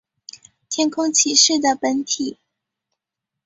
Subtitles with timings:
[0.67, 2.39] 天空骑士的本体。